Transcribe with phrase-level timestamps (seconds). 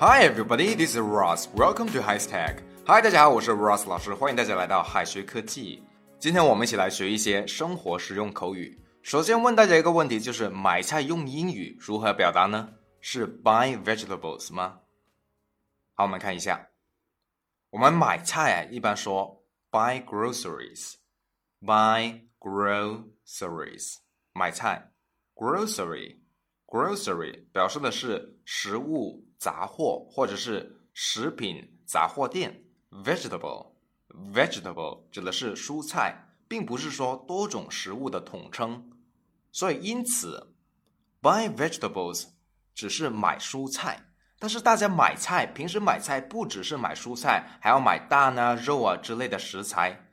[0.00, 1.48] Hi everybody, this is Ross.
[1.56, 2.58] Welcome to High Tech.
[2.86, 5.82] Hi，大家好，我是 Ross 老师，欢迎大家来到海学科技。
[6.20, 8.80] 今天我们一起来学一些生活实用口语。
[9.02, 12.74] 首先问大家一个问题，就是买菜用英语如何表达呢？
[13.00, 14.78] 是 buy vegetables 吗？
[15.94, 16.68] 好，我们看一下，
[17.70, 23.96] 我们买菜啊，一般说 buy groceries，buy groceries，
[24.32, 24.92] 买菜
[25.34, 26.18] ，grocery
[26.68, 38.90] Grocery 表示的是食物杂货或者是食品杂货店，vegetable，vegetable 指的是蔬菜，并不是说多种食物的统称，
[39.50, 40.54] 所以因此
[41.22, 42.26] buy vegetables
[42.74, 44.12] 只是买蔬菜。
[44.38, 50.10] 但是大家买菜，平时买菜不只是买蔬菜，还要买蛋啊、肉啊之类的食材。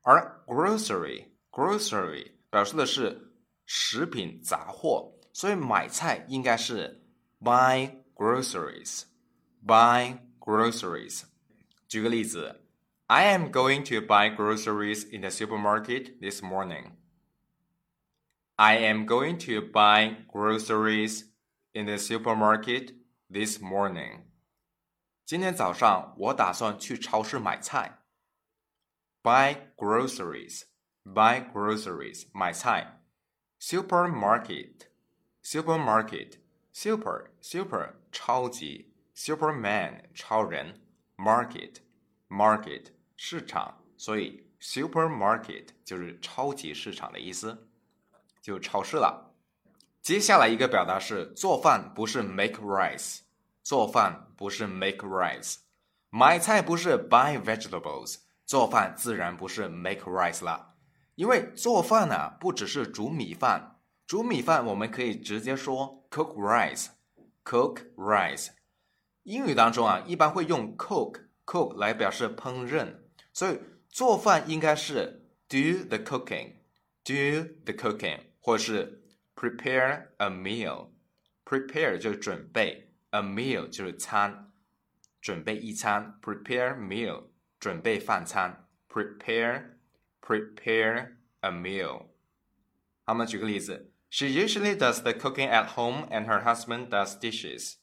[0.00, 3.34] 而 grocery，grocery 表示的是
[3.66, 7.03] 食品杂货，所以买菜应该是
[7.41, 11.23] buy groceries，buy groceries。
[11.87, 12.61] 举个例子，
[13.07, 16.93] I am going to buy groceries in the supermarket this morning.
[18.55, 21.25] I am going to buy groceries
[21.73, 22.95] in the supermarket
[23.29, 24.25] this morning.
[25.25, 27.99] 今天早上我打算去超市买菜。
[29.23, 30.63] Buy groceries,
[31.03, 33.01] buy groceries，买菜。
[33.59, 34.86] Supermarket,
[35.50, 36.32] supermarket,
[36.74, 40.82] super super 超级，Superman 超人
[41.16, 41.76] ，market
[42.28, 47.66] market 市场，所以 supermarket 就是超级市场的意思，
[48.42, 49.32] 就超市了。
[50.02, 53.20] 接下来一个表达是做饭不是 make rice，
[53.62, 55.60] 做饭不是 make rice，
[56.10, 60.74] 买菜不是 buy vegetables，做饭自然不是 make rice 了。
[61.14, 63.77] 因为做饭呢，不只是煮米饭，
[64.08, 68.48] 煮米饭我们可以直接说 cook rice，cook rice。
[69.24, 72.94] 英语当中啊，一般会用 cook cook 来表示烹饪，
[73.34, 73.58] 所以
[73.90, 79.04] 做饭应该是 do the cooking，do the cooking，或是。
[79.36, 80.88] prepare a meal.
[81.44, 84.50] Prepare 就是准备，a meal 就是餐，
[85.20, 86.18] 准备一餐。
[86.20, 87.26] Prepare meal
[87.60, 88.66] 准备饭餐。
[88.88, 89.76] Prepare
[90.20, 91.12] prepare
[91.42, 92.06] a meal。
[93.04, 93.92] 好，我们举个例子。
[94.09, 97.77] She usually does the cooking at home, and her husband does dishes.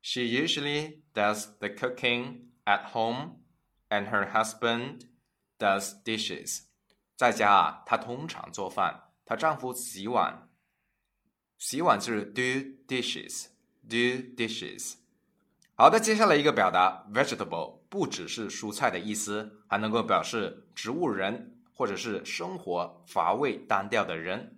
[0.00, 3.40] She usually does the cooking at home,
[3.90, 5.06] and her husband
[5.58, 6.62] does dishes.
[7.16, 10.48] 在家啊，她通常做饭，她丈夫洗碗。
[11.58, 12.42] 洗碗就是 do
[12.88, 14.94] dishes，do dishes。
[15.76, 24.56] 好的，接下来一个表达 vegetable 不只是蔬菜的意思，还能够表示植物人或者是生活乏味单调的人。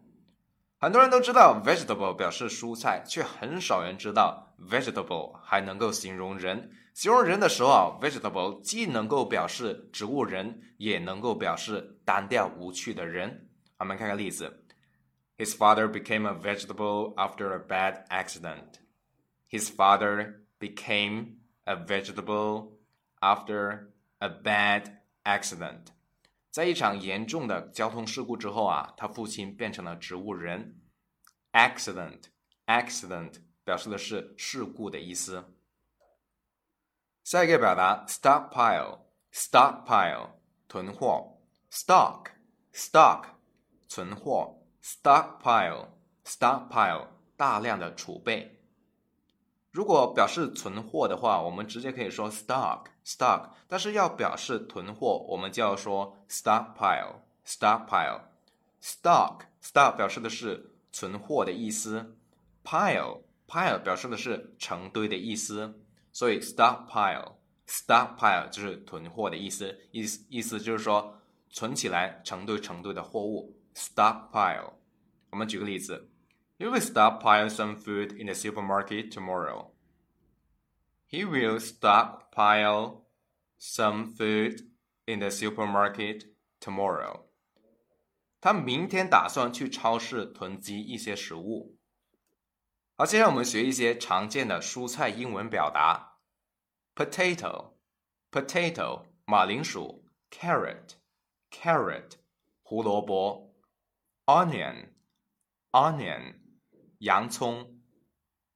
[0.81, 6.70] 很多人都知道 vegetable 表示蔬菜，却很少人知道 vegetable 还能够形容人。
[6.94, 13.48] 形容人的时候啊，vegetable 既能够表示植物人，也能够表示单调无趣的人。
[13.78, 14.64] 我们看个例子。
[15.38, 18.81] His father became a vegetable after a bad accident.
[19.50, 22.78] His father became a vegetable
[23.20, 23.88] after
[24.19, 25.88] a bad accident.
[26.51, 30.81] 在一场严重的交通事故之后啊，他父亲变成了植物人。
[31.53, 32.23] Accident,
[32.67, 35.56] accident 表示的是事故的意思。
[37.23, 39.00] 下一个表达 stockpile,
[39.34, 40.31] stockpile
[40.67, 41.39] 囤货
[41.72, 42.28] ，stock,
[42.73, 43.25] stock
[43.88, 44.57] 存货。
[44.83, 45.89] stockpile
[46.25, 47.07] stockpile
[47.38, 48.60] 大量的储备。
[49.71, 57.15] 如果表示存货的话，我们直接可以说 stock stock，但是要表示囤货，我们就要说 stockpile
[57.45, 58.21] stockpile
[58.83, 62.17] stock stock 表示的是存货的意思
[62.65, 65.73] ，pile pile 表示的是成堆的意思，
[66.11, 67.33] 所以 stockpile
[67.65, 71.17] stockpile 就是囤货的意思，意思意思就是说
[71.49, 73.55] 存起来成堆成堆的货物。
[73.73, 74.73] stockpile。
[75.29, 76.09] 我们举个例子
[76.61, 79.70] ，He will stockpile some food in the supermarket tomorrow.
[81.08, 83.06] He will stockpile
[83.58, 84.67] some food
[85.06, 86.26] in the supermarket
[86.61, 87.25] tomorrow.
[88.40, 91.76] 他明天打算去超市囤积一些食物。
[92.96, 96.19] 好，接下来我们学一些常见的蔬菜英文表达：
[96.94, 102.12] potato，potato 马铃薯；carrot，carrot
[102.62, 103.55] 胡萝卜。
[104.26, 104.88] onion
[105.70, 106.34] onion
[107.01, 107.81] 洋葱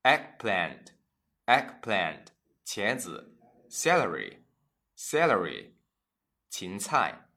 [0.04, 0.90] ；eggplant
[1.48, 2.28] eggplant
[2.64, 3.36] 茄子
[3.72, 4.44] ；celery
[4.96, 5.72] celery
[6.52, 7.28] 芹菜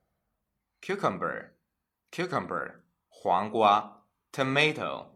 [0.82, 1.52] ；cucumber
[2.10, 5.06] cucumber 黄瓜；tomato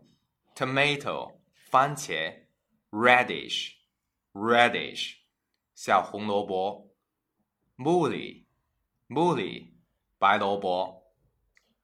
[0.54, 2.46] tomato 番茄
[2.90, 3.74] ；radish
[4.32, 5.16] radish
[5.74, 6.96] 小红萝卜
[7.76, 8.46] ；mooli
[9.08, 9.74] mooli
[10.18, 11.12] 白萝卜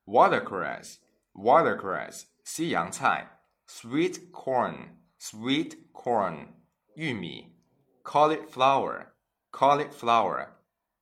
[0.06, 0.96] ；watercress
[1.34, 3.37] watercress 西洋菜。
[3.67, 6.47] ，sweet corn sweet corn
[6.95, 7.55] 玉米，
[8.03, 9.07] cauliflower
[9.51, 10.47] cauliflower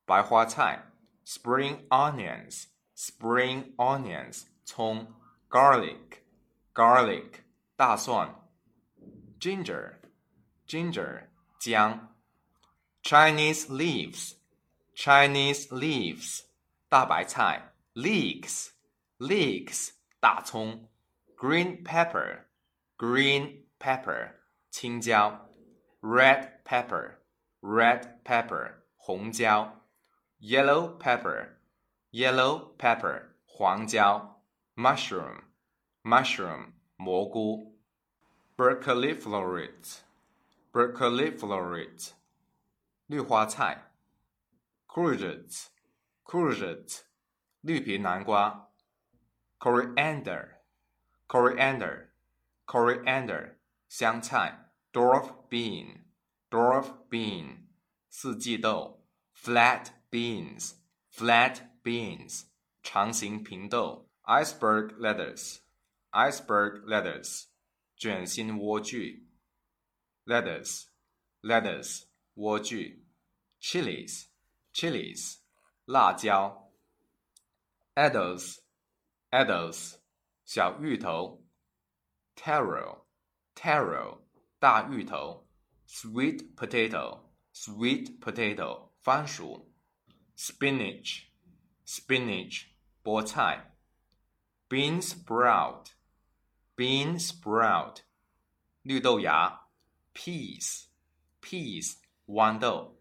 [0.05, 0.91] 白花菜，
[1.25, 5.07] spring onions spring onions 葱，
[5.49, 6.19] garlic
[6.73, 7.41] garlic
[7.75, 8.35] 大蒜，
[9.39, 9.95] ginger
[10.67, 11.29] ginger
[11.59, 12.09] 姜，
[13.03, 14.35] Chinese leaves
[14.95, 16.41] Chinese leaves
[16.89, 18.69] 大白菜，leeks
[19.17, 20.87] leeks 大葱，
[21.35, 22.45] green pepper
[22.97, 24.35] green pepper
[24.69, 25.49] 青椒，
[26.01, 27.17] red pepper
[27.61, 29.81] red pepper 红椒，
[30.39, 31.57] yellow pepper
[32.11, 34.41] yellow pepper 黄椒，
[34.75, 35.43] mushroom
[36.03, 37.77] mushroom 蘑菇，
[38.55, 39.99] broccoli florets
[40.71, 42.11] broccoli florets
[43.07, 43.91] 绿花菜，
[44.87, 45.67] courgettes
[46.23, 47.01] courgettes
[47.61, 48.69] 绿皮南瓜，
[49.59, 50.59] coriander
[51.27, 52.07] coriander
[52.66, 53.58] coriander
[53.88, 56.04] 香菜，dwarf bean
[56.50, 57.68] dwarf bean
[58.10, 60.74] 四季豆，flat beans
[61.12, 62.46] flat beans
[62.82, 65.58] 长形平豆，iceberg lettuce
[66.10, 67.44] iceberg lettuce
[67.96, 69.22] 卷心莴苣
[70.24, 70.86] ，lettuce
[71.42, 72.98] lettuce 莴苣
[73.60, 74.26] ，chilies
[74.72, 75.36] chilies
[75.84, 76.72] 辣椒
[77.94, 78.58] ，eddoes
[79.30, 79.98] eddoes
[80.44, 81.45] 小芋头。
[82.35, 83.05] ，taro
[83.55, 84.19] taro
[84.59, 85.47] 大芋头，
[85.87, 87.19] sweet potato
[87.53, 89.71] sweet potato 番薯，
[90.37, 91.23] spinach
[91.85, 92.63] spinach
[93.03, 93.75] 菠菜，
[94.69, 95.87] bean sprout
[96.75, 97.97] bean sprout
[98.83, 99.67] 绿豆芽，
[100.13, 100.85] peas
[101.41, 101.95] peas
[102.27, 102.99] 豌豆。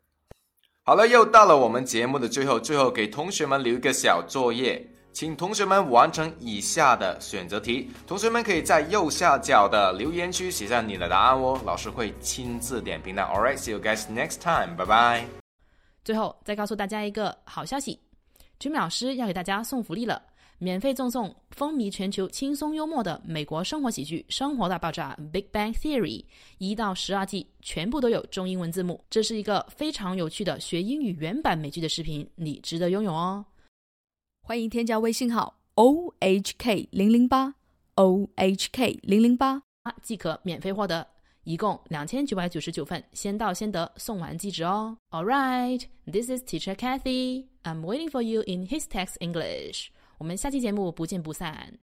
[0.83, 7.90] 好了，又到了我们节目的最后，最后给同学们留一个小作业， 请同学们完成以下的选择题。
[8.06, 13.24] 同学们可以在右下角的留言区写下你的答案哦，老师会亲自点评的。
[13.24, 14.76] All right, see you guys next time.
[14.76, 15.26] Bye bye.
[16.04, 17.98] 最后再告诉大家一个好消息
[18.60, 20.22] ，Jimmy 老师要给大家送福利了，
[20.58, 26.26] 免费赠送风靡全球、轻松幽默的美国生活喜剧《生活大爆炸》（Big Bang Theory）
[26.58, 29.02] 一到十二季，全部都有中英文字幕。
[29.10, 33.46] 这是一个非常有趣的学英语原版美剧的视频，你值得拥有哦！
[34.48, 37.56] 欢迎添加微信号 o h k 零零八
[37.96, 39.64] o h k 零零八，
[40.04, 41.08] 即可免费获得。
[41.46, 45.00] 一共两千九百九十九份，先到先得，送完即止哦。
[45.10, 47.48] All right, this is Teacher Kathy.
[47.64, 49.88] I'm waiting for you in His Text English.
[50.20, 51.80] 我们下期节目不见不散。